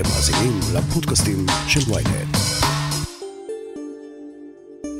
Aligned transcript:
אתם 0.00 0.08
מאזינים 0.08 0.60
לפודקאסטים 0.74 1.46
של 1.68 1.92
ויינט. 1.92 2.36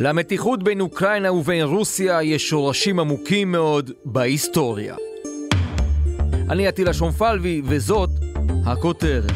למתיחות 0.00 0.62
בין 0.62 0.80
אוקראינה 0.80 1.32
ובין 1.32 1.64
רוסיה 1.64 2.22
יש 2.22 2.48
שורשים 2.48 3.00
עמוקים 3.00 3.52
מאוד 3.52 3.90
בהיסטוריה. 4.04 4.96
אני 6.50 6.66
עטילה 6.66 6.94
שומפלבי, 6.94 7.62
וזאת 7.64 8.10
הכותרת. 8.66 9.32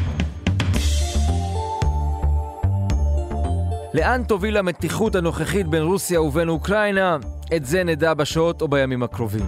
לאן 3.95 4.23
תוביל 4.29 4.57
המתיחות 4.57 5.15
הנוכחית 5.15 5.67
בין 5.67 5.83
רוסיה 5.83 6.23
ובין 6.23 6.49
אוקראינה? 6.49 7.17
את 7.57 7.67
זה 7.67 7.85
נדע 7.85 8.15
בשעות 8.15 8.63
או 8.63 8.69
בימים 8.69 9.03
הקרובים. 9.03 9.47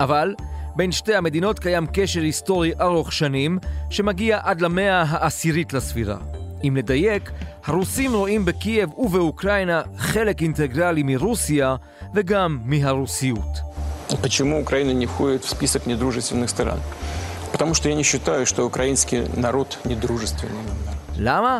אבל 0.00 0.34
בין 0.75 0.91
שתי 0.91 1.15
המדינות 1.15 1.59
קיים 1.59 1.87
קשר 1.93 2.21
היסטורי 2.21 2.71
ארוך 2.81 3.13
שנים, 3.13 3.59
שמגיע 3.89 4.39
עד 4.43 4.61
למאה 4.61 5.01
העשירית 5.01 5.73
לספירה. 5.73 6.17
אם 6.63 6.75
לדייק, 6.77 7.31
הרוסים 7.65 8.13
רואים 8.13 8.45
בקייב 8.45 8.89
ובאוקראינה 8.97 9.81
חלק 9.97 10.41
אינטגרלי 10.41 11.03
מרוסיה 11.03 11.75
וגם 12.15 12.59
מהרוסיות. 12.65 13.71
Почему 14.21 14.59
Украина 14.59 14.91
не 14.91 15.05
входит 15.05 15.45
в 15.45 15.49
список 15.49 15.85
недружественных 15.85 16.49
стран? 16.49 16.79
Потому 17.53 17.73
что 17.73 17.87
я 17.89 17.95
не 17.95 18.03
считаю, 18.03 18.45
что 18.45 18.65
украинский 18.65 19.23
народ 19.37 19.77
недружественный 19.85 20.63
למה? 21.17 21.59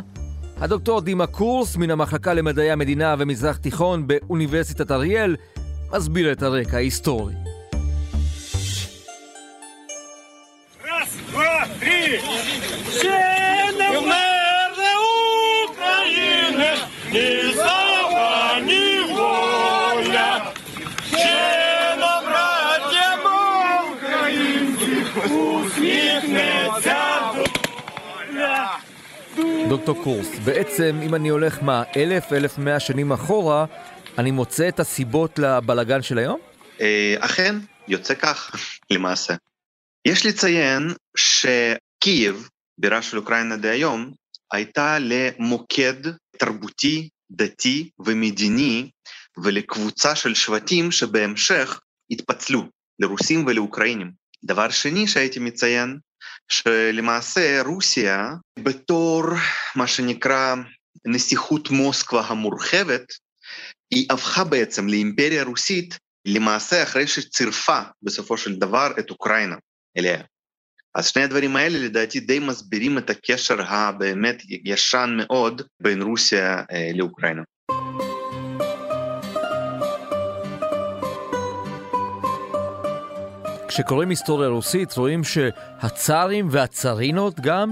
הדוקטור 0.57 1.01
דימה 1.01 1.27
קורס 1.27 1.75
מן 1.75 1.91
המחלקה 1.91 2.33
למדעי 2.33 2.71
המדינה 2.71 3.15
ומזרח 3.19 3.57
תיכון 3.57 4.07
באוניברסיטת 4.07 4.91
אריאל 4.91 5.35
מסביר 5.93 6.31
את 6.31 6.43
הרקע 6.43 6.77
ההיסטורי. 6.77 7.44
דוקטור 29.76 30.04
קורס, 30.04 30.38
בעצם 30.44 31.00
אם 31.02 31.14
אני 31.14 31.28
הולך 31.28 31.62
מה, 31.62 31.82
אלף, 31.96 32.32
אלף 32.32 32.58
מאה 32.58 32.80
שנים 32.80 33.12
אחורה, 33.12 33.64
אני 34.18 34.30
מוצא 34.30 34.68
את 34.68 34.80
הסיבות 34.80 35.38
לבלגן 35.38 36.02
של 36.02 36.18
היום? 36.18 36.40
אה, 36.80 37.14
אכן, 37.18 37.54
יוצא 37.88 38.14
כך, 38.14 38.50
למעשה. 38.90 39.34
יש 40.04 40.26
לציין 40.26 40.82
שקייב, 41.16 42.48
בירה 42.78 43.02
של 43.02 43.16
אוקראינה 43.16 43.56
דהיום, 43.56 44.12
הייתה 44.52 44.98
למוקד 45.00 46.10
תרבותי, 46.38 47.08
דתי 47.30 47.90
ומדיני 47.98 48.90
ולקבוצה 49.44 50.14
של 50.14 50.34
שבטים 50.34 50.90
שבהמשך 50.90 51.80
התפצלו 52.10 52.64
לרוסים 52.98 53.46
ולאוקראינים. 53.46 54.10
דבר 54.44 54.70
שני 54.70 55.06
שהייתי 55.06 55.40
מציין, 55.40 55.98
שלמעשה 56.48 57.62
רוסיה 57.62 58.34
בתור 58.58 59.24
מה 59.76 59.86
שנקרא 59.86 60.54
נסיכות 61.06 61.70
מוסקבה 61.70 62.20
המורחבת, 62.20 63.12
היא 63.90 64.06
הפכה 64.10 64.44
בעצם 64.44 64.88
לאימפריה 64.88 65.44
רוסית 65.44 65.98
למעשה 66.24 66.82
אחרי 66.82 67.06
שצירפה 67.06 67.80
בסופו 68.02 68.36
של 68.36 68.56
דבר 68.56 68.92
את 68.98 69.10
אוקראינה 69.10 69.56
אליה. 69.98 70.22
אז 70.94 71.06
שני 71.08 71.22
הדברים 71.22 71.56
האלה 71.56 71.78
לדעתי 71.78 72.20
די 72.20 72.38
מסבירים 72.38 72.98
את 72.98 73.10
הקשר 73.10 73.62
הבאמת 73.62 74.42
ישן 74.64 75.16
מאוד 75.16 75.62
בין 75.82 76.02
רוסיה 76.02 76.62
אה, 76.70 76.90
לאוקראינה. 76.94 77.42
כשקוראים 83.68 84.10
היסטוריה 84.10 84.48
רוסית 84.48 84.96
רואים 84.96 85.24
שהצארים 85.24 86.48
והצרינות 86.50 87.40
גם 87.40 87.70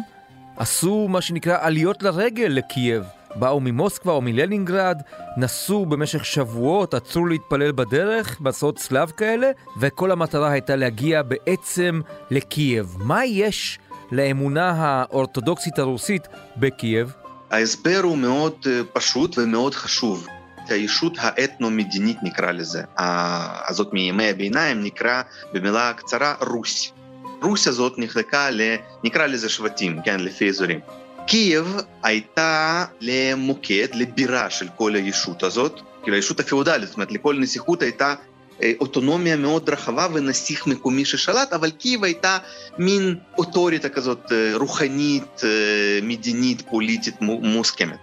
עשו 0.57 1.09
מה 1.09 1.21
שנקרא 1.21 1.59
עליות 1.61 2.03
לרגל 2.03 2.47
לקייב. 2.47 3.05
באו 3.37 3.61
ממוסקבה 3.61 4.13
או 4.13 4.21
מלנינגרד, 4.21 5.03
נסעו 5.37 5.87
במשך 5.87 6.25
שבועות, 6.25 6.95
עצרו 6.95 7.27
להתפלל 7.27 7.73
בדרך, 7.73 8.41
מסעות 8.41 8.77
צלב 8.77 9.11
כאלה, 9.11 9.51
וכל 9.81 10.11
המטרה 10.11 10.51
הייתה 10.51 10.77
להגיע 10.77 11.23
בעצם 11.23 12.01
לקייב. 12.31 12.97
מה 12.99 13.25
יש 13.25 13.79
לאמונה 14.13 14.71
האורתודוקסית 14.71 15.79
הרוסית 15.79 16.29
בקייב? 16.57 17.13
ההסבר 17.51 18.01
הוא 18.03 18.19
מאוד 18.19 18.53
אה, 18.67 18.81
פשוט 18.93 19.39
ומאוד 19.39 19.75
חשוב. 19.75 20.27
הישות 20.71 21.13
האתנו-מדינית 21.19 22.17
נקרא 22.23 22.53
לזה, 22.53 22.83
הזאת 23.69 23.93
מימי 23.93 24.29
הביניים 24.29 24.85
נקרא 24.85 25.23
במילה 25.53 25.93
קצרה 25.93 26.35
רוס. 26.41 26.93
רוס 27.43 27.69
הזאת 27.69 27.95
נחלקה. 27.99 28.49
נקרא 29.05 29.27
לזה 29.27 29.49
שבטים, 29.49 30.03
כן, 30.05 30.21
לפי 30.21 30.49
אזורים. 30.49 30.81
קייב 31.27 31.77
הייתה 32.03 32.85
למוקד, 33.01 33.89
לבירה 33.95 34.51
של 34.51 34.69
כל 34.77 34.95
הישות 34.95 35.43
הזאת, 35.43 35.81
כאילו 36.03 36.17
הישות 36.17 36.41
הפיאודלית, 36.41 36.89
זאת 36.89 36.97
אומרת 36.97 37.13
לכל 37.13 37.37
נסיכות 37.39 37.83
הייתה 37.83 38.15
אוטונומיה 38.81 39.37
מאוד 39.37 39.71
רחבה 39.71 40.07
ונסיך 40.13 40.67
מקומי 40.67 41.05
ששלט, 41.05 41.53
אבל 41.53 41.71
קייב 41.71 42.05
הייתה 42.05 42.39
מין 42.79 43.15
אוטוריטה 43.39 43.89
כזאת 43.89 44.33
רוחנית, 44.55 45.41
מדינית, 46.03 46.63
פוליטית 46.71 47.15
מוסכמת. 47.21 47.99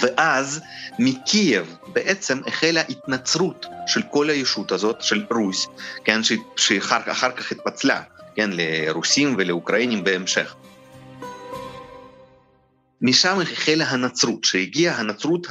ואז 0.00 0.60
מקייב 0.98 1.76
בעצם 1.92 2.40
החלה 2.46 2.80
התנצרות 2.80 3.66
של 3.86 4.02
כל 4.10 4.30
הישות 4.30 4.72
הזאת, 4.72 5.02
של 5.02 5.24
רוס, 5.30 5.66
כן, 6.04 6.20
שאחר 6.56 7.02
כך 7.36 7.52
התפצלה, 7.52 8.02
כן, 8.34 8.50
לרוסים 8.52 9.34
ולאוקראינים 9.38 10.04
בהמשך. 10.04 10.54
משם 13.00 13.40
החלה 13.40 13.84
הנצרות, 13.84 14.44
שהגיעה 14.44 14.96
הנצרות 14.96 15.46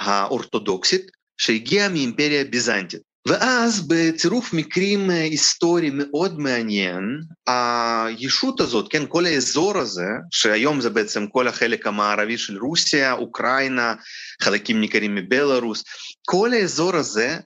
האורתודוקסית, 0.00 1.10
שהגיעה 1.38 1.88
מאימפריה 1.88 2.40
הביזנטית. 2.40 3.11
ואז 3.28 3.88
בצירוף 3.88 4.52
מקרים 4.52 5.10
היסטורי 5.10 5.90
מאוד 5.94 6.38
מעניין, 6.38 7.20
הישות 7.46 8.60
הזאת, 8.60 8.92
כן, 8.92 9.02
כל 9.08 9.26
האזור 9.26 9.78
הזה, 9.78 10.08
שהיום 10.30 10.80
זה 10.80 10.90
בעצם 10.90 11.26
כל 11.26 11.48
החלק 11.48 11.86
המערבי 11.86 12.38
של 12.38 12.58
רוסיה, 12.58 13.12
אוקראינה, 13.12 13.94
חלקים 14.42 14.80
ניכרים 14.80 15.14
מבלארוס, 15.14 15.84
כל 16.26 16.52
האזור 16.52 16.96
הזה 16.96 17.38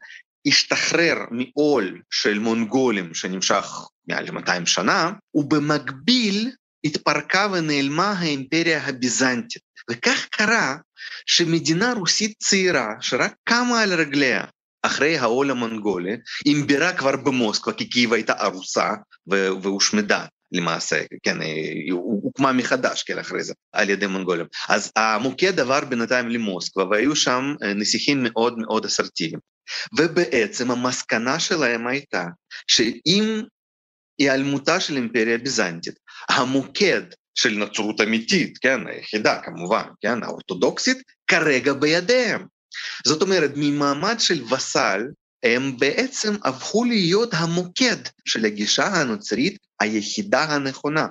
השתחרר 0.46 1.16
מעול 1.30 2.00
של 2.10 2.38
מונגולים 2.38 3.14
שנמשך 3.14 3.66
מעל 4.08 4.30
200 4.30 4.66
שנה, 4.66 5.10
ובמקביל 5.34 6.50
התפרקה 6.84 7.48
ונעלמה 7.52 8.12
האימפריה 8.12 8.86
הביזנטית. 8.86 9.62
וכך 9.90 10.26
קרה 10.30 10.76
שמדינה 11.26 11.92
רוסית 11.92 12.34
צעירה, 12.38 12.88
שרק 13.00 13.34
קמה 13.44 13.80
על 13.80 13.94
רגליה 13.94 14.44
אחרי 14.86 15.18
העול 15.18 15.50
המונגולי, 15.50 16.16
עם 16.44 16.66
בירה 16.66 16.92
כבר 16.92 17.16
במוסקבה, 17.16 17.72
כי 17.72 17.88
קייב 17.88 18.12
הייתה 18.12 18.32
ארוסה 18.40 18.90
והושמדה. 19.62 20.26
למעשה, 20.52 21.02
כן, 21.22 21.40
היא 21.40 21.92
הוקמה 21.92 22.52
מחדש, 22.52 23.02
כן, 23.02 23.18
אחרי 23.18 23.42
זה, 23.42 23.54
על 23.72 23.90
ידי 23.90 24.06
מונגולים. 24.06 24.46
אז 24.68 24.92
המוקד 24.96 25.60
עבר 25.60 25.84
בינתיים 25.84 26.28
למוסקבה, 26.28 26.84
והיו 26.84 27.16
שם 27.16 27.54
נסיכים 27.74 28.18
מאוד 28.22 28.58
מאוד 28.58 28.84
אסרטיביים. 28.84 29.40
ובעצם 29.98 30.70
המסקנה 30.70 31.38
שלהם 31.38 31.86
הייתה 31.86 32.24
שעם 32.66 33.42
היעלמותה 34.18 34.80
של 34.80 34.96
אימפריה 34.96 35.34
הביזנטית, 35.34 35.94
המוקד 36.28 37.02
של 37.34 37.58
נצרות 37.58 38.00
אמיתית, 38.00 38.58
כן, 38.58 38.86
היחידה 38.86 39.40
כמובן, 39.44 39.84
כן, 40.00 40.22
האורתודוקסית, 40.22 40.98
כרגע 41.26 41.72
בידיהם. 41.72 42.46
זאת 43.04 43.22
אומרת, 43.22 43.50
ממעמד 43.56 44.16
של 44.18 44.44
וסל, 44.54 45.00
הם 45.42 45.76
בעצם 45.78 46.34
הפכו 46.44 46.84
להיות 46.84 47.30
המוקד 47.32 47.96
של 48.24 48.44
הגישה 48.44 48.86
הנוצרית 48.86 49.58
היחידה 49.80 50.44
הנכונה. 50.44 51.06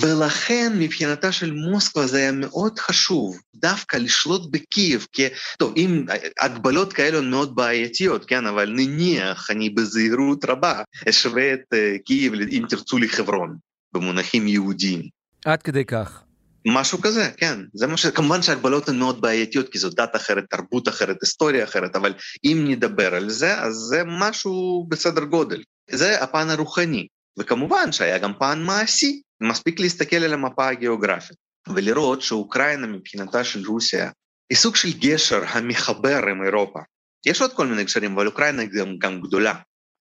ולכן 0.00 0.72
מבחינתה 0.78 1.32
של 1.32 1.52
מוסקבה 1.52 2.06
זה 2.06 2.18
היה 2.18 2.32
מאוד 2.32 2.78
חשוב 2.78 3.40
דווקא 3.54 3.96
לשלוט 3.96 4.50
בקייב, 4.50 5.06
כי, 5.12 5.26
טוב, 5.58 5.72
אם 5.76 6.06
הגבלות 6.40 6.92
כאלו 6.92 7.22
מאוד 7.22 7.54
בעייתיות, 7.54 8.24
כן, 8.24 8.46
אבל 8.46 8.72
נניח 8.76 9.50
אני 9.50 9.70
בזהירות 9.70 10.44
רבה 10.44 10.82
אשווה 11.08 11.54
את 11.54 11.60
uh, 11.74 12.02
קייב, 12.04 12.34
אם 12.34 12.64
תרצו, 12.68 12.98
לחברון, 12.98 13.56
במונחים 13.92 14.48
יהודיים. 14.48 15.02
עד 15.44 15.62
כדי 15.62 15.84
כך. 15.84 16.22
משהו 16.66 17.00
כזה, 17.00 17.30
כן. 17.36 17.60
זה 17.74 17.86
מה 17.86 17.96
ש... 17.96 18.06
כמובן 18.06 18.42
שהגבלות 18.42 18.88
הן 18.88 18.98
מאוד 18.98 19.20
בעייתיות, 19.20 19.68
כי 19.68 19.78
זו 19.78 19.90
דת 19.90 20.16
אחרת, 20.16 20.44
תרבות 20.50 20.88
אחרת, 20.88 21.16
היסטוריה 21.22 21.64
אחרת, 21.64 21.96
אבל 21.96 22.14
אם 22.44 22.64
נדבר 22.68 23.14
על 23.14 23.30
זה, 23.30 23.60
אז 23.60 23.74
זה 23.74 24.02
משהו 24.06 24.86
בסדר 24.88 25.24
גודל. 25.24 25.62
זה 25.90 26.22
הפן 26.22 26.50
הרוחני. 26.50 27.06
וכמובן 27.38 27.92
שהיה 27.92 28.18
גם 28.18 28.32
פן 28.38 28.62
מעשי, 28.62 29.22
מספיק 29.40 29.80
להסתכל 29.80 30.16
על 30.16 30.32
המפה 30.32 30.68
הגיאוגרפית. 30.68 31.36
ולראות 31.68 32.22
שאוקראינה 32.22 32.86
מבחינתה 32.86 33.44
של 33.44 33.66
רוסיה 33.66 34.10
היא 34.50 34.58
סוג 34.58 34.76
של 34.76 34.88
גשר 34.98 35.42
המחבר 35.48 36.28
עם 36.30 36.44
אירופה. 36.44 36.80
יש 37.26 37.40
עוד 37.40 37.52
כל 37.52 37.66
מיני 37.66 37.84
גשרים, 37.84 38.12
אבל 38.12 38.26
אוקראינה 38.26 38.64
גם, 38.64 38.98
גם 38.98 39.20
גדולה, 39.20 39.54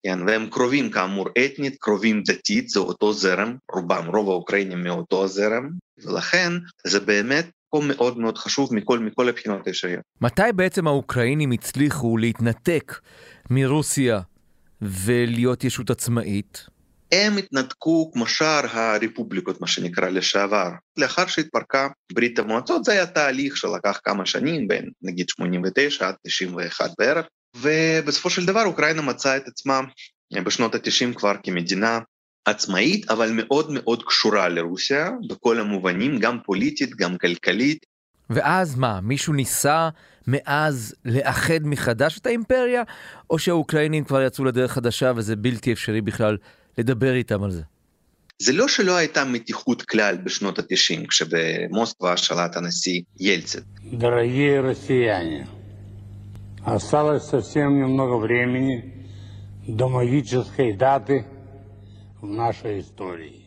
כן, 0.06 0.20
והם 0.28 0.50
קרובים 0.50 0.92
כאמור 0.92 1.30
אתנית, 1.46 1.76
קרובים 1.80 2.24
דתית, 2.24 2.70
זה 2.70 2.80
אותו 2.80 3.14
זרם, 3.14 3.56
רובם, 3.72 4.06
רוב 4.06 4.30
האוקראינים 4.30 4.84
מאותו 4.84 5.28
זרם, 5.28 5.70
ולכן 6.06 6.52
זה 6.88 7.00
באמת 7.00 7.50
פה 7.70 7.82
מאוד 7.88 8.18
מאוד 8.18 8.38
חשוב 8.38 8.74
מכל, 8.74 9.00
מכל 9.00 9.30
הבחינות 9.30 9.68
האפשריות. 9.68 10.02
מתי 10.22 10.42
בעצם 10.56 10.88
האוקראינים 10.88 11.52
הצליחו 11.52 12.18
להתנתק 12.18 13.00
מרוסיה 13.50 14.20
ולהיות 14.82 15.64
ישות 15.64 15.90
עצמאית? 15.90 16.66
הם 17.12 17.38
התנתקו 17.38 18.12
כמו 18.14 18.28
שאר 18.28 18.62
הרפובליקות, 18.72 19.62
מה 19.62 19.68
שנקרא, 19.68 20.10
לשעבר. 20.10 20.70
לאחר 20.98 21.28
שהתפרקה 21.28 21.88
ברית 22.14 22.40
המועצות, 22.40 22.84
זה 22.84 22.92
היה 22.92 23.06
תהליך 23.06 23.58
שלקח 23.58 24.00
כמה 24.04 24.26
שנים, 24.26 24.68
בין 24.68 24.90
נגיד 25.02 25.30
89 25.30 26.08
עד 26.08 26.16
91 26.28 26.92
בערך, 27.00 27.26
ובסופו 27.62 28.30
של 28.30 28.46
דבר 28.46 28.66
אוקראינה 28.66 29.02
מצאה 29.02 29.38
את 29.38 29.48
עצמה 29.48 29.82
אה, 30.36 30.42
בשנות 30.42 30.76
ה-90 30.76 31.14
כבר 31.16 31.34
כמדינה 31.44 32.00
עצמאית, 32.46 33.12
אבל 33.12 33.32
מאוד 33.34 33.72
מאוד 33.72 34.04
קשורה 34.04 34.50
לרוסיה, 34.50 35.10
בכל 35.30 35.60
המובנים, 35.60 36.20
גם 36.20 36.38
פוליטית, 36.46 36.96
גם 36.96 37.18
כלכלית. 37.18 37.86
ואז 38.30 38.76
מה, 38.76 39.02
מישהו 39.02 39.34
ניסה 39.34 39.90
מאז 40.28 40.96
לאחד 41.06 41.60
מחדש 41.64 42.18
את 42.18 42.26
האימפריה, 42.26 42.84
או 43.30 43.40
שהאוקראינים 43.40 44.04
כבר 44.04 44.22
יצאו 44.22 44.46
לדרך 44.46 44.72
חדשה 44.72 45.12
וזה 45.16 45.36
בלתי 45.36 45.74
אפשרי 45.74 46.02
בכלל 46.02 46.38
לדבר 46.78 47.14
איתם 47.14 47.44
על 47.44 47.52
זה? 47.52 47.62
זה 48.40 48.54
לא 48.54 48.68
שלא 48.68 48.96
הייתה 48.96 49.26
מתיחות 49.26 49.82
כלל 49.82 50.18
בשנות 50.24 50.60
ה-90, 50.60 51.08
כשבמוסקבה 51.10 52.18
שלט 52.18 52.56
הנשיא 52.56 53.02
ילצין. 53.20 53.62
דרגי 53.94 54.60
רוסיינים. 54.60 55.57
осталось 56.67 57.25
совсем 57.25 57.79
немного 57.79 58.17
времени 58.17 59.07
до 59.67 59.89
магической 59.89 60.73
даты 60.73 61.25
в 62.21 62.27
нашей 62.27 62.81
истории. 62.81 63.43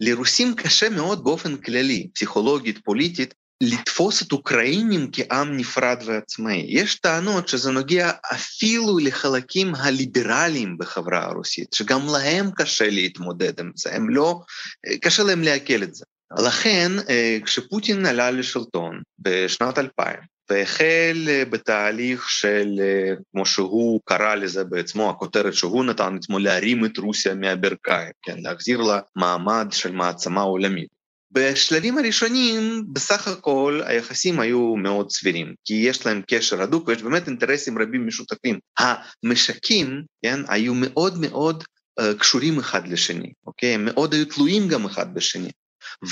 לרוסים 0.00 0.54
קשה 0.54 0.88
מאוד 0.88 1.24
באופן 1.24 1.56
כללי, 1.56 2.08
פסיכולוגית, 2.14 2.78
פוליטית, 2.84 3.34
לתפוס 3.60 4.22
את 4.22 4.32
אוקראינים 4.32 5.10
כעם 5.12 5.56
נפרד 5.56 6.02
ועצמאי. 6.06 6.66
יש 6.68 6.94
טענות 6.94 7.48
שזה 7.48 7.70
נוגע 7.70 8.10
אפילו 8.32 8.98
לחלקים 8.98 9.74
הליברליים 9.74 10.78
בחברה 10.78 11.24
הרוסית, 11.24 11.72
שגם 11.72 12.00
להם 12.12 12.50
קשה 12.56 12.90
להתמודד 12.90 13.60
עם 13.60 13.70
זה, 13.74 13.94
הם 13.94 14.10
לא, 14.10 14.40
קשה 15.00 15.22
להם 15.22 15.42
לעכל 15.42 15.82
את 15.82 15.94
זה. 15.94 16.04
לכן, 16.38 16.92
כשפוטין 17.44 18.06
עלה 18.06 18.30
לשלטון 18.30 19.02
בשנת 19.18 19.78
2000, 19.78 20.16
והחל 20.49 21.43
בתהליך 21.49 22.29
של, 22.29 22.67
כמו 23.31 23.45
שהוא 23.45 24.01
קרא 24.05 24.35
לזה 24.35 24.63
בעצמו, 24.63 25.09
הכותרת 25.09 25.53
שהוא 25.53 25.85
נתן 25.85 26.15
עצמו, 26.15 26.39
להרים 26.39 26.85
את 26.85 26.97
רוסיה 26.97 27.35
מהברכיים, 27.35 28.11
כן, 28.21 28.37
להחזיר 28.41 28.81
לה 28.81 28.99
מעמד 29.15 29.67
של 29.71 29.91
מעצמה 29.91 30.41
עולמית. 30.41 30.99
בשלבים 31.31 31.97
הראשונים, 31.97 32.83
בסך 32.93 33.27
הכל 33.27 33.81
היחסים 33.85 34.39
היו 34.39 34.75
מאוד 34.75 35.11
סבירים, 35.11 35.53
כי 35.65 35.73
יש 35.73 36.05
להם 36.05 36.21
קשר 36.27 36.61
הדוק 36.61 36.87
ויש 36.87 37.03
באמת 37.03 37.27
אינטרסים 37.27 37.77
רבים 37.77 38.07
משותפים. 38.07 38.59
המשקים, 38.79 40.03
כן, 40.25 40.39
היו 40.47 40.73
מאוד 40.75 41.17
מאוד 41.21 41.63
uh, 41.99 42.03
קשורים 42.19 42.59
אחד 42.59 42.87
לשני, 42.87 43.31
אוקיי? 43.47 43.73
הם 43.73 43.85
מאוד 43.85 44.13
היו 44.13 44.25
תלויים 44.25 44.67
גם 44.67 44.85
אחד 44.85 45.13
בשני, 45.13 45.51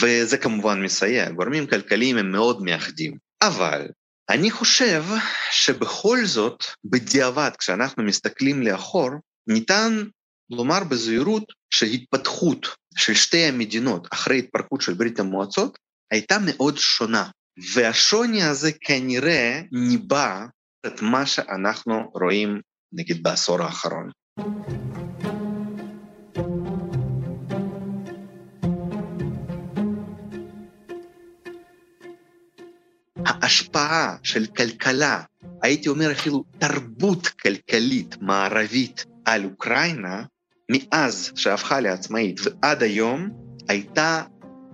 וזה 0.02 0.38
כמובן 0.38 0.84
מסייע, 0.84 1.30
גורמים 1.30 1.68
כלכליים 1.68 2.18
הם 2.18 2.32
מאוד 2.32 2.62
מאחדים. 2.64 3.18
אבל 3.42 3.88
אני 4.30 4.52
חושב 4.52 5.04
שבכל 5.52 6.26
זאת, 6.26 6.64
בדיעבד, 6.86 7.52
כשאנחנו 7.60 8.04
מסתכלים 8.04 8.62
לאחור, 8.62 9.10
ניתן 9.48 10.04
לומר 10.50 10.84
בזהירות 10.84 11.44
שהתפתחות 11.74 12.68
של 12.98 13.14
שתי 13.14 13.44
המדינות 13.44 14.08
אחרי 14.14 14.40
התפרקות 14.40 14.82
של 14.82 14.94
ברית 14.94 15.20
המועצות 15.20 15.78
הייתה 16.12 16.38
מאוד 16.46 16.78
שונה. 16.78 17.30
והשוני 17.74 18.44
הזה 18.44 18.72
כנראה 18.82 19.62
ניבא 19.72 20.46
את 20.88 21.02
מה 21.02 21.26
שאנחנו 21.26 22.12
רואים 22.14 22.62
נגיד 22.94 23.24
בעשור 23.24 23.62
האחרון. 23.62 24.10
ההשפעה 33.42 34.16
של 34.24 34.46
כלכלה, 34.46 35.22
הייתי 35.64 35.90
אומר 35.90 36.12
אפילו 36.12 36.44
תרבות 36.60 37.28
כלכלית 37.28 38.16
מערבית 38.22 39.06
על 39.26 39.46
אוקראינה, 39.46 40.24
מאז 40.72 41.32
שהפכה 41.36 41.80
לעצמאית 41.80 42.40
ועד 42.44 42.84
היום, 42.84 43.30
הייתה 43.68 44.24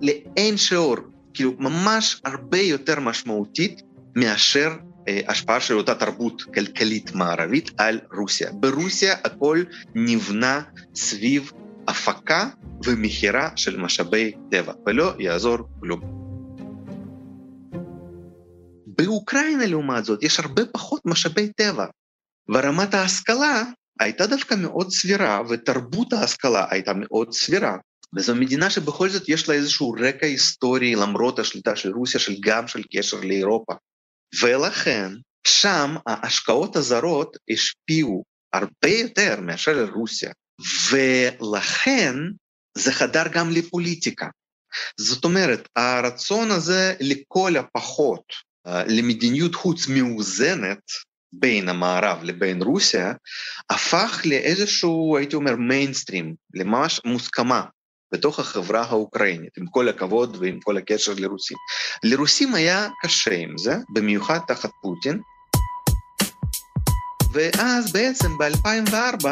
לאין 0.01 0.57
שיעור, 0.57 0.97
כאילו 1.33 1.53
ממש 1.59 2.21
הרבה 2.25 2.57
יותר 2.57 2.99
משמעותית 2.99 3.81
מאשר 4.15 4.69
אה, 5.07 5.21
השפעה 5.27 5.59
של 5.59 5.77
אותה 5.77 5.95
תרבות 5.95 6.41
כלכלית 6.41 7.15
מערבית 7.15 7.71
על 7.77 7.99
רוסיה. 8.17 8.51
ברוסיה 8.51 9.15
הכל 9.23 9.63
נבנה 9.95 10.61
סביב 10.95 11.51
הפקה 11.87 12.49
ומכירה 12.85 13.49
של 13.55 13.79
משאבי 13.79 14.31
טבע, 14.51 14.73
ולא 14.87 15.13
יעזור 15.19 15.57
כלום. 15.79 16.22
באוקראינה 18.97 19.65
לעומת 19.65 20.05
זאת 20.05 20.23
יש 20.23 20.39
הרבה 20.39 20.65
פחות 20.65 21.01
משאבי 21.05 21.53
טבע, 21.53 21.85
ורמת 22.49 22.93
ההשכלה 22.93 23.63
הייתה 23.99 24.27
דווקא 24.27 24.55
מאוד 24.55 24.91
סבירה, 24.91 25.41
ותרבות 25.49 26.13
ההשכלה 26.13 26.65
הייתה 26.69 26.91
מאוד 26.95 27.33
סבירה. 27.33 27.77
וזו 28.15 28.35
מדינה 28.35 28.69
שבכל 28.69 29.09
זאת 29.09 29.29
יש 29.29 29.49
לה 29.49 29.55
איזשהו 29.55 29.91
רקע 29.91 30.25
היסטורי 30.25 30.95
למרות 30.95 31.39
השליטה 31.39 31.75
של 31.75 31.91
רוסיה, 31.91 32.19
של 32.19 32.35
גם 32.39 32.67
של 32.67 32.81
קשר 32.93 33.17
לאירופה. 33.17 33.73
ולכן 34.41 35.11
שם 35.47 35.95
ההשקעות 36.07 36.75
הזרות 36.75 37.37
השפיעו 37.49 38.23
הרבה 38.53 38.89
יותר 38.89 39.41
מאשר 39.41 39.73
לרוסיה, 39.73 40.31
ולכן 40.91 42.15
זה 42.77 42.91
חדר 42.91 43.27
גם 43.33 43.49
לפוליטיקה. 43.51 44.27
זאת 44.97 45.23
אומרת, 45.23 45.67
הרצון 45.75 46.51
הזה 46.51 46.93
לכל 46.99 47.57
הפחות 47.57 48.23
למדיניות 48.65 49.55
חוץ 49.55 49.87
מאוזנת, 49.87 50.81
בין 51.33 51.69
המערב 51.69 52.19
לבין 52.23 52.61
רוסיה, 52.61 53.13
הפך 53.69 54.21
לאיזשהו, 54.25 55.17
הייתי 55.17 55.35
אומר, 55.35 55.55
מיינסטרים, 55.55 56.35
לממש 56.53 57.01
מוסכמה 57.05 57.63
בתוך 58.13 58.39
החברה 58.39 58.81
האוקראינית, 58.81 59.57
עם 59.57 59.65
כל 59.67 59.89
הכבוד 59.89 60.37
ועם 60.39 60.59
כל 60.63 60.77
הקשר 60.77 61.13
לרוסים. 61.17 61.57
לרוסים 62.03 62.55
היה 62.55 62.87
קשה 63.03 63.35
עם 63.35 63.57
זה, 63.57 63.75
במיוחד 63.93 64.39
תחת 64.47 64.69
פוטין, 64.81 65.19
ואז 67.33 67.93
בעצם 67.93 68.37
ב-2004, 68.37 69.25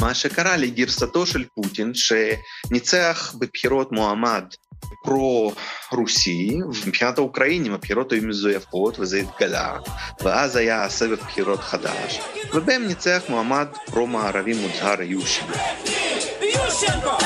מה 0.00 0.14
שקרה 0.14 0.56
לגרסתו 0.56 1.26
של 1.26 1.44
פוטין, 1.54 1.92
שניצח 1.94 3.34
בבחירות 3.38 3.92
מועמד 3.92 4.44
פרו-רוסי, 5.04 6.58
ומבחינת 6.62 7.18
האוקראינים 7.18 7.72
הבחירות 7.74 8.12
היו 8.12 8.22
מזויפות 8.22 8.98
וזה 8.98 9.20
התגלה, 9.20 9.78
ואז 10.20 10.56
היה 10.56 10.88
סבב 10.88 11.14
בחירות 11.14 11.60
חדש, 11.60 12.20
ובהם 12.54 12.86
ניצח 12.86 13.22
מועמד 13.28 13.66
פרו-מערבי 13.86 14.54
מוצהר. 14.54 15.02
יושנקו! 15.02 15.58
יושנקו! 16.40 17.16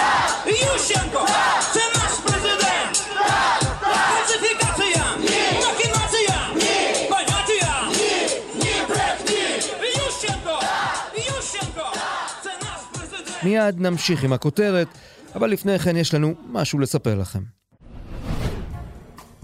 מיד 13.48 13.80
נמשיך 13.80 14.24
עם 14.24 14.32
הכותרת, 14.32 14.88
אבל 15.34 15.50
לפני 15.50 15.78
כן 15.78 15.96
יש 15.96 16.14
לנו 16.14 16.34
משהו 16.52 16.78
לספר 16.78 17.14
לכם. 17.14 17.40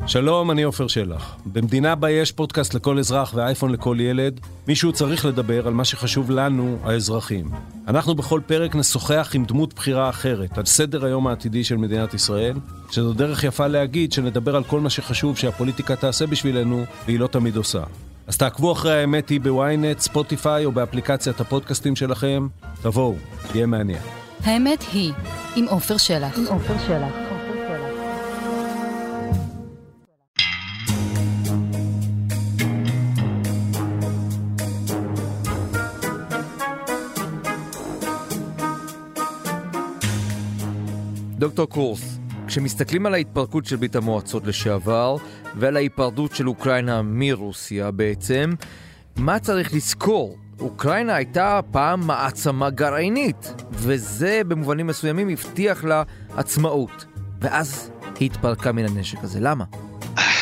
שלום, 0.06 0.50
אני 0.50 0.62
עופר 0.62 0.86
שלח. 0.86 1.36
במדינה 1.46 1.94
בה 1.94 2.10
יש 2.10 2.32
פודקאסט 2.32 2.74
לכל 2.74 2.98
אזרח 2.98 3.34
ואייפון 3.34 3.70
לכל 3.70 3.96
ילד, 4.00 4.40
מישהו 4.68 4.92
צריך 4.92 5.26
לדבר 5.26 5.66
על 5.66 5.72
מה 5.72 5.84
שחשוב 5.84 6.30
לנו, 6.30 6.78
האזרחים. 6.82 7.50
אנחנו 7.88 8.14
בכל 8.14 8.40
פרק 8.46 8.74
נשוחח 8.74 9.30
עם 9.34 9.44
דמות 9.44 9.74
בחירה 9.74 10.08
אחרת 10.08 10.58
על 10.58 10.64
סדר 10.64 11.04
היום 11.04 11.26
העתידי 11.26 11.64
של 11.64 11.76
מדינת 11.76 12.14
ישראל, 12.14 12.56
שזו 12.90 13.12
דרך 13.12 13.44
יפה 13.44 13.66
להגיד 13.66 14.12
שנדבר 14.12 14.56
על 14.56 14.64
כל 14.64 14.80
מה 14.80 14.90
שחשוב 14.90 15.36
שהפוליטיקה 15.36 15.96
תעשה 15.96 16.26
בשבילנו, 16.26 16.84
והיא 17.06 17.20
לא 17.20 17.26
תמיד 17.26 17.56
עושה. 17.56 17.82
אז 18.26 18.36
תעקבו 18.36 18.72
אחרי 18.72 19.00
האמת 19.00 19.28
היא 19.28 19.40
בוויינט, 19.40 19.98
ספוטיפיי 19.98 20.64
או 20.64 20.72
באפליקציית 20.72 21.40
הפודקאסטים 21.40 21.96
שלכם. 21.96 22.48
תבואו, 22.82 23.14
יהיה 23.54 23.66
מעניין. 23.66 24.02
האמת 24.44 24.84
היא, 24.92 25.12
עם 25.56 25.64
עופר 25.68 25.96
שלח. 25.96 26.38
עם 26.38 26.44
עופר 26.46 26.78
שלח. 26.86 27.12
דוקטור 41.38 41.66
קורס, 41.66 42.18
כשמסתכלים 42.46 43.06
על 43.06 43.14
ההתפרקות 43.14 43.64
של 43.64 43.76
ברית 43.76 43.96
המועצות 43.96 44.46
לשעבר 44.46 45.16
ועל 45.56 45.76
ההיפרדות 45.76 46.34
של 46.34 46.48
אוקראינה 46.48 47.02
מרוסיה 47.02 47.90
בעצם, 47.90 48.54
מה 49.16 49.38
צריך 49.38 49.74
לזכור 49.74 50.36
אוקראינה 50.64 51.14
הייתה 51.14 51.60
פעם 51.70 52.06
מעצמה 52.06 52.70
גרעינית, 52.70 53.54
וזה 53.70 54.42
במובנים 54.48 54.86
מסוימים 54.86 55.28
הבטיח 55.28 55.84
לה 55.84 56.02
עצמאות. 56.36 57.04
ואז 57.40 57.90
היא 58.20 58.30
התפרקה 58.30 58.72
מן 58.72 58.84
הנשק 58.84 59.18
הזה. 59.22 59.40
למה? 59.40 59.64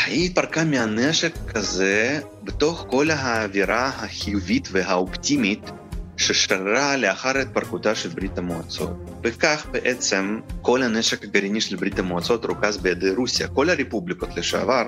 היא 0.07 0.27
התפרקה 0.27 0.65
מהנשק 0.65 1.35
הזה 1.55 2.21
בתוך 2.45 2.85
כל 2.91 3.11
האווירה 3.11 3.89
החיובית 3.89 4.69
והאופטימית 4.73 5.71
ששררה 6.17 6.97
לאחר 6.97 7.39
התפרקותה 7.39 7.95
של 7.95 8.09
ברית 8.09 8.39
המועצות. 8.39 8.97
וכך 9.25 9.67
בעצם 9.71 10.41
כל 10.63 10.83
הנשק 10.83 11.25
הגרעיני 11.25 11.61
של 11.61 11.77
ברית 11.77 11.99
המועצות 11.99 12.45
רוכז 12.45 12.77
בידי 12.77 13.11
רוסיה. 13.11 13.49
כל 13.49 13.71
הרפובליקות 13.71 14.37
לשעבר 14.37 14.83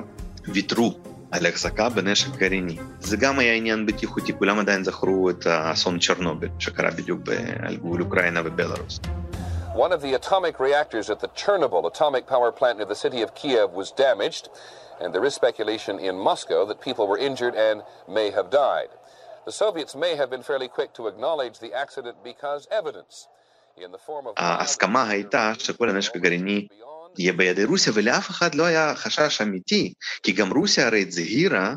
ויתרו 0.48 0.98
על 1.33 1.45
החזקה 1.45 1.89
בנשק 1.89 2.35
גרעיני. 2.35 2.77
זה 2.99 3.17
גם 3.17 3.39
היה 3.39 3.53
עניין 3.53 3.85
בטיחותי, 3.85 4.33
כולם 4.37 4.59
עדיין 4.59 4.83
זכרו 4.83 5.29
את 5.29 5.45
האסון 5.45 5.99
צ'רנוביל 5.99 6.49
שקרה 6.59 6.91
בדיוק 6.91 7.19
על 7.63 7.75
גבול 7.77 8.01
אוקראינה 8.01 8.41
ובלארוס. 8.45 8.99
One 9.75 9.93
of 9.93 10.01
the 10.01 10.13
atomic 10.13 10.59
reactors 10.59 11.09
at 11.09 11.19
the 11.19 11.29
Chernobyl 11.41 11.85
atomic 11.93 12.23
power 12.27 12.51
plant 12.51 12.75
near 12.79 12.89
the 12.93 13.01
city 13.05 13.21
of 13.21 13.29
Kiev 13.39 13.69
was 13.81 13.91
damaged, 13.91 14.45
and 14.99 15.13
there 15.13 15.25
is 15.29 15.33
speculation 15.41 15.95
in 16.07 16.15
Moscow 16.29 16.65
that 16.69 16.81
people 16.87 17.05
were 17.11 17.19
injured 17.27 17.55
and 17.67 17.77
may 18.17 18.27
have 18.37 18.47
died. 18.49 18.91
The 19.49 19.55
Soviets 19.63 19.93
may 19.95 20.13
have 20.19 20.29
been 20.33 20.43
fairly 20.49 20.69
quick 20.77 20.91
to 20.97 21.03
acknowledge 21.11 21.55
the 21.59 21.71
accident 21.83 22.15
because 22.31 22.61
evidence 22.81 23.27
in 23.77 23.91
the 23.91 23.97
form 23.97 24.27
of... 24.27 24.33
ההסכמה 24.37 25.09
הייתה 25.09 25.51
שכל 25.59 25.89
הנשק 25.89 26.15
הגרעיני 26.15 26.67
יהיה 27.18 27.32
בידי 27.32 27.64
רוסיה, 27.64 27.92
ולאף 27.96 28.30
אחד 28.30 28.54
לא 28.54 28.64
היה 28.64 28.96
חשש 28.96 29.40
אמיתי, 29.40 29.92
כי 30.22 30.32
גם 30.32 30.52
רוסיה 30.52 30.86
הרי 30.86 31.04
הזהירה 31.08 31.74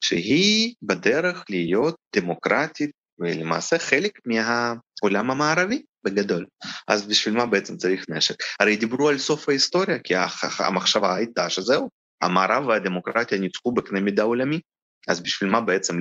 שהיא 0.00 0.74
בדרך 0.82 1.44
להיות 1.48 1.96
דמוקרטית 2.16 2.90
ולמעשה 3.18 3.78
חלק 3.78 4.18
מהעולם 4.26 5.30
המערבי 5.30 5.82
בגדול. 6.04 6.46
אז 6.88 7.06
בשביל 7.06 7.34
מה 7.34 7.46
בעצם 7.46 7.76
צריך 7.76 8.06
נשק? 8.08 8.34
הרי 8.60 8.76
דיברו 8.76 9.08
על 9.08 9.18
סוף 9.18 9.48
ההיסטוריה, 9.48 9.98
כי 9.98 10.14
המחשבה 10.58 11.14
הייתה 11.14 11.50
שזהו, 11.50 11.88
המערב 12.22 12.66
והדמוקרטיה 12.66 13.38
ניצחו 13.38 13.72
בקנה 13.72 14.00
מידה 14.00 14.22
עולמי. 14.22 14.60
אז 15.08 15.20
בשביל 15.20 15.50
מה 15.50 15.60
בעצם 15.60 15.96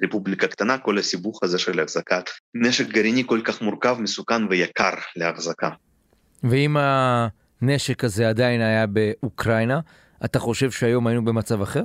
לרפובליקה 0.00 0.46
קטנה 0.46 0.78
כל 0.78 0.98
הסיבוך 0.98 1.42
הזה 1.42 1.58
של 1.58 1.80
החזקת 1.80 2.30
נשק 2.54 2.88
גרעיני 2.88 3.22
כל 3.26 3.40
כך 3.44 3.62
מורכב, 3.62 3.96
מסוכן 4.00 4.44
ויקר 4.44 4.94
להחזקה? 5.16 5.70
ואם 6.42 6.76
הנשק 7.64 8.04
הזה 8.04 8.28
עדיין 8.28 8.60
היה 8.60 8.86
באוקראינה, 8.86 9.80
אתה 10.24 10.38
חושב 10.38 10.70
שהיום 10.70 11.06
היינו 11.06 11.24
במצב 11.24 11.62
אחר? 11.62 11.82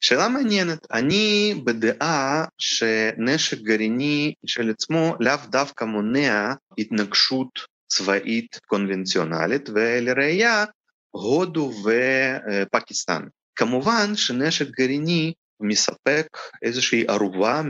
שאלה 0.00 0.28
מעניינת. 0.28 0.86
אני 0.92 1.54
בדעה 1.64 2.44
שנשק 2.58 3.58
גרעיני 3.58 4.34
של 4.46 4.70
עצמו 4.70 5.16
לאו 5.20 5.36
דווקא 5.50 5.84
מונע 5.84 6.52
התנגשות 6.78 7.48
צבאית 7.86 8.58
קונבנציונלית, 8.66 9.68
ולראיה, 9.68 10.64
הודו 11.10 11.72
ופקיסטן. 11.84 13.22
כמובן 13.56 14.16
שנשק 14.16 14.66
גרעיני 14.78 15.32
מספק 15.60 16.26
איזושהי 16.62 17.04
ערובה 17.08 17.62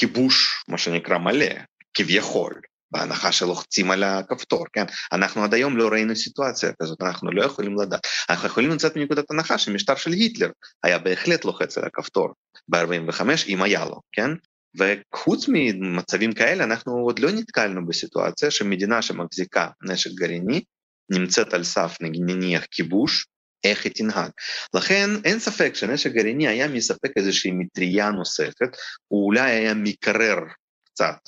מכיבוש, 0.00 0.64
מה 0.68 0.78
שנקרא 0.78 1.18
מלא, 1.18 1.54
כביכול. 1.94 2.60
בהנחה 2.94 3.32
שלוחצים 3.32 3.90
על 3.90 4.02
הכפתור, 4.02 4.64
כן? 4.72 4.84
אנחנו 5.12 5.44
עד 5.44 5.54
היום 5.54 5.76
לא 5.76 5.88
ראינו 5.88 6.16
סיטואציה 6.16 6.72
כזאת, 6.82 7.02
אנחנו 7.02 7.30
לא 7.32 7.44
יכולים 7.44 7.80
לדעת. 7.80 8.06
אנחנו 8.30 8.48
יכולים 8.48 8.70
לצאת 8.70 8.96
מנקודת 8.96 9.30
הנחה 9.30 9.58
שמשטר 9.58 9.94
של 9.94 10.12
היטלר 10.12 10.50
היה 10.82 10.98
בהחלט 10.98 11.44
לוחץ 11.44 11.78
על 11.78 11.84
הכפתור 11.84 12.28
ב-45, 12.68 13.22
אם 13.48 13.62
היה 13.62 13.84
לו, 13.84 14.00
כן? 14.12 14.30
וחוץ 14.78 15.46
ממצבים 15.48 16.32
כאלה, 16.32 16.64
אנחנו 16.64 16.92
עוד 16.92 17.18
לא 17.18 17.30
נתקלנו 17.30 17.86
בסיטואציה 17.86 18.50
שמדינה 18.50 19.02
שמחזיקה 19.02 19.68
נשק 19.82 20.10
גרעיני 20.10 20.62
נמצאת 21.10 21.54
על 21.54 21.64
סף 21.64 21.96
נניח 22.00 22.64
כיבוש, 22.70 23.26
איך 23.64 23.84
היא 23.84 23.92
תנהג. 23.92 24.30
לכן 24.74 25.10
אין 25.24 25.38
ספק 25.38 25.74
שנשק 25.74 26.12
גרעיני 26.12 26.48
היה 26.48 26.68
מספק 26.68 27.10
איזושהי 27.16 27.52
מטריה 27.52 28.10
נוספת, 28.10 28.76
הוא 29.08 29.26
אולי 29.26 29.50
היה 29.50 29.74
מקרר 29.74 30.38
קצת 30.84 31.18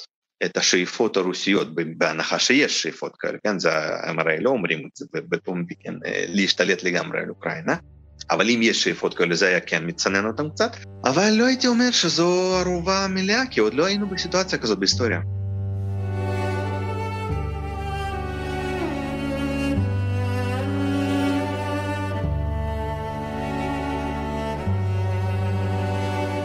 את 0.44 0.56
השאיפות 0.56 1.16
הרוסיות, 1.16 1.68
בהנחה 1.74 2.38
שיש 2.38 2.82
שאיפות 2.82 3.16
כאלה, 3.18 3.38
כן, 3.44 3.58
זה, 3.58 3.70
הרי 4.02 4.40
לא 4.40 4.50
אומרים 4.50 4.78
את 4.78 4.96
זה 4.96 5.06
בפומבי, 5.12 5.74
כן, 5.80 5.94
להשתלט 6.28 6.82
לגמרי 6.82 7.18
על 7.18 7.28
אוקראינה, 7.28 7.76
אבל 8.30 8.50
אם 8.50 8.60
יש 8.62 8.82
שאיפות 8.82 9.14
כאלה 9.14 9.34
זה 9.34 9.48
היה 9.48 9.60
כן 9.60 9.82
מצנן 9.86 10.26
אותם 10.26 10.50
קצת, 10.50 10.76
אבל 11.04 11.30
לא 11.30 11.44
הייתי 11.44 11.66
אומר 11.66 11.90
שזו 11.90 12.56
ערובה 12.60 13.06
מלאה, 13.10 13.42
כי 13.50 13.60
עוד 13.60 13.74
לא 13.74 13.84
היינו 13.84 14.08
בסיטואציה 14.08 14.58
כזאת 14.58 14.78
בהיסטוריה. 14.78 15.20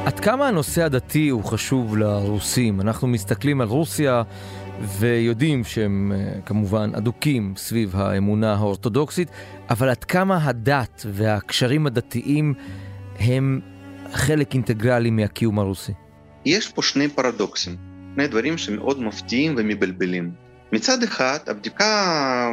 עד 0.05 0.19
כמה 0.19 0.47
הנושא 0.47 0.83
הדתי 0.83 1.29
הוא 1.29 1.43
חשוב 1.43 1.97
לרוסים? 1.97 2.81
אנחנו 2.81 3.07
מסתכלים 3.07 3.61
על 3.61 3.67
רוסיה 3.67 4.23
ויודעים 4.99 5.63
שהם 5.63 6.11
אה, 6.15 6.41
כמובן 6.45 6.91
אדוקים 6.95 7.53
סביב 7.57 7.95
האמונה 7.95 8.53
האורתודוקסית, 8.53 9.27
אבל 9.69 9.89
עד 9.89 10.03
כמה 10.03 10.37
הדת 10.43 11.05
והקשרים 11.09 11.87
הדתיים 11.87 12.53
הם 13.19 13.59
חלק 14.13 14.53
אינטגרלי 14.53 15.09
מהקיום 15.09 15.59
הרוסי? 15.59 15.91
יש 16.45 16.69
פה 16.69 16.81
שני 16.81 17.07
פרדוקסים, 17.07 17.75
שני 18.15 18.27
דברים 18.27 18.57
שמאוד 18.57 19.01
מפתיעים 19.01 19.55
ומבלבלים. 19.57 20.31
מצד 20.71 21.03
אחד, 21.03 21.37
הבדיקה 21.47 22.49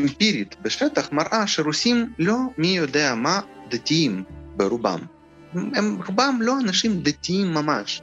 אמפירית 0.00 0.56
בשטח 0.62 1.12
מראה 1.12 1.46
שרוסים 1.46 2.12
לא 2.18 2.36
מי 2.58 2.66
יודע 2.66 3.14
מה 3.14 3.40
דתיים 3.70 4.22
ברובם. 4.56 5.19
הם 5.54 5.98
רובם 6.06 6.38
לא 6.40 6.60
אנשים 6.60 7.00
דתיים 7.02 7.54
ממש. 7.54 8.02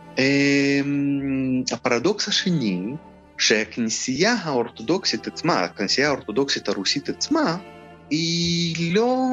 הפרדוקס 1.71 2.27
השני, 2.27 2.81
שהכנסייה 3.37 4.33
האורתודוקסית 4.33 5.27
עצמה, 5.27 5.59
הכנסייה 5.59 6.07
האורתודוקסית 6.07 6.69
הרוסית 6.69 7.09
עצמה, 7.09 7.57
היא 8.09 8.95
לא 8.95 9.27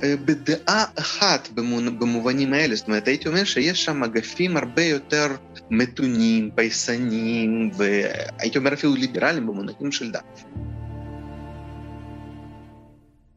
בדעה 0.00 0.84
אחת 0.94 1.48
במובנים 1.98 2.52
האלה. 2.52 2.74
זאת 2.74 2.86
אומרת, 2.86 3.08
הייתי 3.08 3.28
אומר 3.28 3.44
שיש 3.44 3.84
שם 3.84 4.04
אגפים 4.04 4.56
הרבה 4.56 4.82
יותר 4.82 5.26
מתונים, 5.70 6.50
פייסניים, 6.54 7.70
והייתי 7.76 8.58
אומר 8.58 8.72
אפילו 8.72 8.94
ליברליים 8.94 9.46
במונחים 9.46 9.92
של 9.92 10.10
דת. 10.10 10.44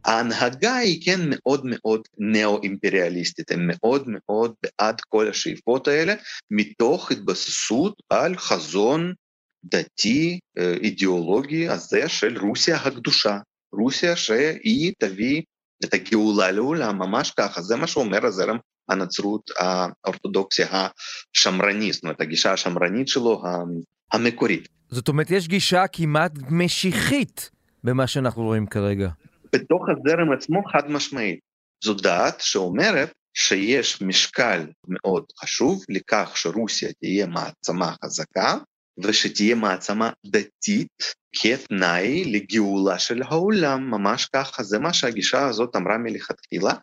ההנהגה 0.05 0.75
היא 0.75 1.05
כן 1.05 1.19
מאוד 1.29 1.61
מאוד 1.65 2.01
נאו-אימפריאליסטית, 2.17 3.51
הם 3.51 3.59
מאוד 3.67 4.03
מאוד 4.07 4.53
בעד 4.63 5.01
כל 5.01 5.29
השאיפות 5.29 5.87
האלה, 5.87 6.13
מתוך 6.51 7.11
התבססות 7.11 7.93
על 8.09 8.37
חזון 8.37 9.13
דתי, 9.65 10.39
אידיאולוגי 10.57 11.69
הזה 11.69 12.09
של 12.09 12.37
רוסיה 12.37 12.77
הקדושה. 12.77 13.37
רוסיה 13.73 14.15
שהיא 14.15 14.93
תביא 14.99 15.41
את 15.85 15.93
הגאולה 15.93 16.51
לעולם, 16.51 16.97
ממש 16.97 17.31
ככה, 17.31 17.61
זה 17.61 17.75
מה 17.75 17.87
שאומר 17.87 18.25
הזרם 18.25 18.57
הנצרות 18.89 19.51
האורתודוקסיה 19.57 20.87
השמרנית, 21.35 21.93
זאת 21.93 22.03
אומרת, 22.03 22.21
הגישה 22.21 22.53
השמרנית 22.53 23.07
שלו 23.07 23.43
המקורית. 24.13 24.67
זאת 24.89 25.07
אומרת, 25.07 25.31
יש 25.31 25.47
גישה 25.47 25.87
כמעט 25.87 26.31
משיחית 26.49 27.49
במה 27.83 28.07
שאנחנו 28.07 28.43
רואים 28.43 28.65
כרגע. 28.67 29.09
בתוך 29.55 29.85
הזרם 29.89 30.31
עצמו 30.31 30.63
חד 30.63 30.91
משמעית. 30.91 31.39
זו 31.83 31.93
דעת 31.93 32.41
שאומרת 32.41 33.13
שיש 33.33 34.01
משקל 34.01 34.67
מאוד 34.87 35.25
חשוב 35.39 35.83
לכך 35.89 36.31
שרוסיה 36.35 36.89
תהיה 36.93 37.25
מעצמה 37.25 37.93
חזקה 38.05 38.57
ושתהיה 39.03 39.55
מעצמה 39.55 40.11
דתית 40.25 41.03
כתנאי 41.35 42.23
לגאולה 42.25 42.99
של 42.99 43.21
העולם, 43.23 43.91
ממש 43.91 44.25
ככה, 44.25 44.63
זה 44.63 44.79
מה 44.79 44.93
שהגישה 44.93 45.47
הזאת 45.47 45.75
אמרה 45.75 45.97
מלכתחילה. 45.97 46.73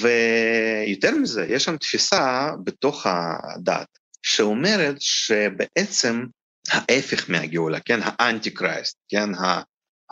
ויותר 0.00 1.10
מזה, 1.14 1.46
יש 1.48 1.64
שם 1.64 1.76
תפיסה 1.76 2.50
בתוך 2.64 3.06
הדת 3.06 3.88
שאומרת 4.22 4.96
שבעצם 5.00 6.24
ההפך 6.70 7.30
מהגאולה, 7.30 7.80
כן, 7.80 8.00
האנטי 8.02 8.50
קרייסט, 8.50 8.96
כן, 9.08 9.28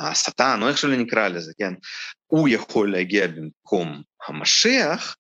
השטן, 0.01 0.63
או 0.63 0.69
איך 0.69 0.79
שלא 0.79 0.97
נקרא 0.97 1.29
לזה, 1.29 1.53
כן, 1.59 1.73
הוא 2.27 2.49
יכול 2.49 2.93
להגיע 2.93 3.27
במקום 3.27 4.03
המשיח, 4.29 5.17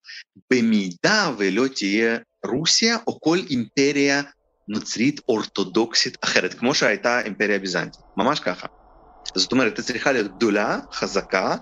במידה 0.52 1.30
ולא 1.38 1.64
תהיה 1.76 2.18
רוסיה 2.46 2.96
או 3.06 3.20
כל 3.20 3.38
אימפריה 3.50 4.22
נוצרית 4.68 5.20
אורתודוקסית 5.28 6.16
אחרת, 6.24 6.54
כמו 6.54 6.74
שהייתה 6.74 7.20
אימפריה 7.20 7.58
ביזנטית, 7.58 8.00
ממש 8.16 8.40
ככה. 8.40 8.66
זאת 9.36 9.52
אומרת, 9.52 9.76
היא 9.78 9.84
צריכה 9.84 10.12
להיות 10.12 10.36
גדולה, 10.36 10.78
חזקה 10.92 11.56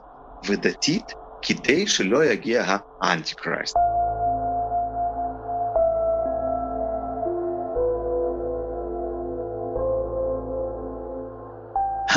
ודתית, 0.46 1.12
כדי 1.42 1.86
שלא 1.86 2.24
יגיע 2.24 2.76
האנטי-קרייסט. 3.02 3.76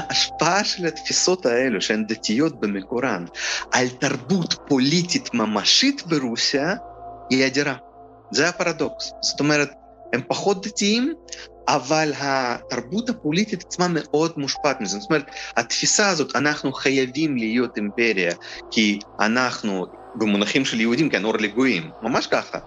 ההשפעה 0.10 0.64
של 0.64 0.86
התפיסות 0.86 1.46
האלו, 1.46 1.82
שהן 1.82 2.06
דתיות 2.08 2.60
במקורן, 2.60 3.26
על 3.72 3.90
תרבות 3.90 4.56
פוליטית 4.68 5.34
ממשית 5.34 6.04
ברוסיה, 6.08 6.76
היא 7.30 7.48
אדירה. 7.48 7.76
זה 8.32 8.50
הפרדוקס. 8.50 9.12
זאת 9.22 9.40
אומרת, 9.40 9.72
הם 10.14 10.22
פחות 10.28 10.68
דתיים, 10.68 11.14
אבל 11.68 12.12
התרבות 12.18 13.10
הפוליטית 13.10 13.64
עצמה 13.68 13.88
מאוד 13.90 14.34
מושפעת 14.38 14.82
מזה. 14.82 15.00
זאת 15.00 15.10
אומרת, 15.10 15.26
התפיסה 15.58 16.10
הזאת, 16.10 16.36
אנחנו 16.36 16.74
חייבים 16.74 17.38
להיות 17.38 17.78
אימפריה, 17.78 18.34
כי 18.72 19.00
אנחנו, 19.20 19.86
במונחים 20.16 20.66
של 20.66 20.82
יהודים, 20.82 21.10
כן, 21.10 21.26
אור 21.26 21.38
לגויים, 21.38 21.92
ממש 22.02 22.28
ככה. 22.28 22.60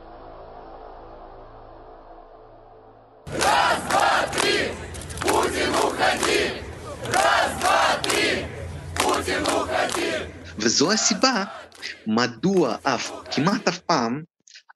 וזו 10.58 10.92
הסיבה 10.92 11.44
מדוע 12.06 12.76
אף, 12.82 13.10
כמעט 13.30 13.68
אף 13.68 13.78
פעם, 13.78 14.22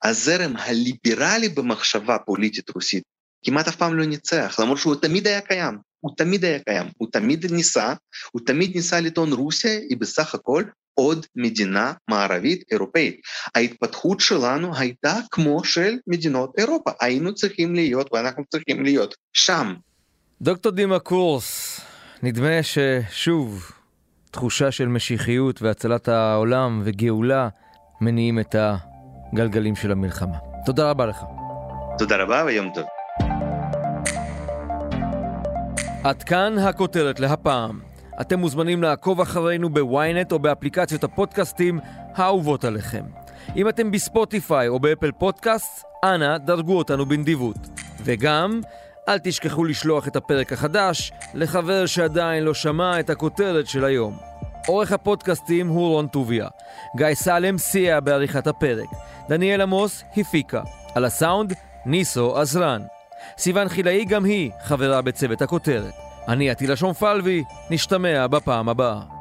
הזרם 0.05 0.57
הליברלי 0.57 1.49
במחשבה 1.49 2.19
פוליטית 2.19 2.71
רוסית 2.71 3.03
כמעט 3.47 3.69
אף 3.69 3.77
פעם 3.77 3.95
לא 3.95 4.05
ניצח, 4.05 4.57
למרות 4.63 4.79
שהוא 4.79 4.95
תמיד 4.95 5.27
היה 5.27 5.41
קיים, 5.41 5.79
הוא 6.01 6.13
תמיד 6.17 6.45
היה 6.45 6.59
קיים, 6.59 6.87
הוא 6.97 7.09
תמיד 7.13 7.53
ניסה, 7.53 7.95
הוא 8.33 8.43
תמיד 8.47 8.75
ניסה 8.75 9.01
לטעון 9.01 9.33
רוסיה 9.33 9.79
היא 9.79 9.97
בסך 9.99 10.35
הכל 10.35 10.65
עוד 10.95 11.27
מדינה 11.37 11.93
מערבית 12.11 12.65
אירופאית. 12.71 13.21
ההתפתחות 13.55 14.21
שלנו 14.21 14.77
הייתה 14.77 15.19
כמו 15.31 15.65
של 15.65 15.95
מדינות 16.07 16.53
אירופה, 16.59 16.91
היינו 17.01 17.35
צריכים 17.35 17.75
להיות 17.75 18.13
ואנחנו 18.13 18.45
צריכים 18.51 18.85
להיות 18.85 19.15
שם. 19.33 19.75
דוקטור 20.43 20.73
דימה 20.73 20.99
קורס, 20.99 21.81
נדמה 22.23 22.63
ששוב, 22.63 23.71
תחושה 24.37 24.71
של 24.71 24.89
משיחיות 24.89 25.63
והצלת 25.63 26.09
העולם 26.09 26.83
וגאולה 26.85 27.49
מניעים 28.01 28.39
את 28.39 28.57
הגלגלים 28.59 29.77
של 29.77 29.93
המלחמה. 29.93 30.37
תודה 30.67 30.91
רבה 30.91 31.07
לך. 31.07 31.17
תודה 31.99 32.17
רבה 32.17 32.43
ויום 32.47 32.71
טוב. 32.75 32.85
עד 36.05 36.23
כאן 36.23 36.59
הכותרת 36.59 37.21
להפעם. 37.21 37.81
אתם 38.21 38.39
מוזמנים 38.39 38.83
לעקוב 38.83 39.21
אחרינו 39.21 39.71
בוויינט 39.71 40.33
או 40.33 40.39
באפליקציות 40.39 41.05
הפודקאסטים 41.05 41.81
האהובות 42.15 42.65
עליכם. 42.65 43.05
אם 43.57 43.69
אתם 43.69 43.91
בספוטיפיי 43.91 44.69
או 44.69 44.81
באפל 44.81 45.13
פודקאסט, 45.13 45.85
אנא 46.05 46.39
דרגו 46.39 46.79
אותנו 46.79 47.07
בנדיבות. 47.07 47.59
וגם, 48.05 48.61
אל 49.09 49.19
תשכחו 49.19 49.65
לשלוח 49.65 50.09
את 50.09 50.17
הפרק 50.17 50.53
החדש 50.53 51.13
לחבר 51.35 51.87
שעדיין 51.87 52.45
לא 52.45 52.55
שמע 52.55 53.01
את 53.01 53.11
הכותרת 53.11 53.67
של 53.67 53.85
היום. 53.85 54.17
עורך 54.67 54.93
הפודקאסטים 54.93 55.69
הוא 55.69 55.89
רון 55.89 56.07
טוביה. 56.07 56.49
גיא 56.97 57.15
סלם 57.15 57.59
סייע 57.59 58.01
בעריכת 58.01 58.47
הפרק. 58.47 58.89
דניאל 59.29 59.61
עמוס 59.61 60.05
הפיקה. 60.17 60.63
על 60.95 61.05
הסאונד, 61.05 61.53
ניסו 61.87 62.39
עזרן. 62.39 62.83
סיון 63.39 63.69
חילאי 63.69 64.05
גם 64.05 64.25
היא 64.25 64.51
חברה 64.63 65.03
בצוות 65.03 65.43
הכותרת. 65.43 65.95
אני 66.29 66.51
עטילה 66.51 66.77
שומפלבי, 66.77 67.45
נשתמע 67.71 68.27
בפעם 68.27 68.69
הבאה. 68.69 69.16